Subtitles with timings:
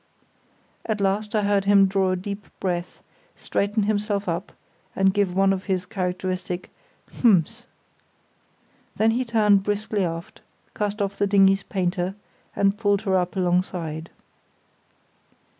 [0.83, 3.03] At last I heard him draw a deep breath,
[3.35, 4.51] straighten himself up,
[4.95, 6.71] and give one of his characteristic
[7.19, 7.67] "h'ms".
[8.95, 10.41] Then he turned briskly aft,
[10.73, 12.15] cast off the dinghy's painter,
[12.55, 14.09] and pulled her up alongside.